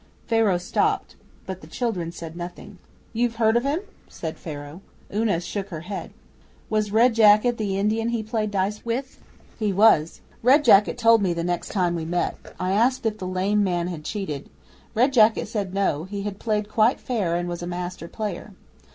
Pharaoh 0.25 0.57
stopped, 0.57 1.15
but 1.45 1.61
the 1.61 1.67
children 1.67 2.11
said 2.11 2.35
nothing. 2.35 2.79
'You've 3.13 3.35
heard 3.35 3.55
of 3.55 3.61
him?' 3.61 3.81
said 4.07 4.39
Pharaoh. 4.39 4.81
Una 5.13 5.39
shook 5.39 5.69
her 5.69 5.81
head. 5.81 6.09
'Was 6.71 6.91
Red 6.91 7.13
Jacket 7.13 7.59
the 7.59 7.77
Indian 7.77 8.09
he 8.09 8.23
played 8.23 8.49
dice 8.49 8.83
with?' 8.83 9.19
Dan 9.19 9.19
asked. 9.19 9.59
'He 9.59 9.71
was. 9.73 10.21
Red 10.41 10.63
Jacket 10.63 10.97
told 10.97 11.21
me 11.21 11.35
the 11.35 11.43
next 11.43 11.69
time 11.69 11.93
we 11.93 12.05
met. 12.05 12.35
I 12.59 12.71
asked 12.71 13.05
if 13.05 13.19
the 13.19 13.27
lame 13.27 13.63
man 13.63 13.89
had 13.89 14.03
cheated. 14.03 14.49
Red 14.95 15.13
Jacket 15.13 15.47
said 15.47 15.71
no 15.71 16.05
he 16.05 16.23
had 16.23 16.39
played 16.39 16.67
quite 16.67 16.99
fair 16.99 17.35
and 17.35 17.47
was 17.47 17.61
a 17.61 17.67
master 17.67 18.07
player. 18.07 18.53